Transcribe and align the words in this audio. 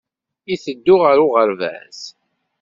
Iteddu 0.53 0.95
ɣer 1.03 1.17
uɣerbaz. 1.25 1.99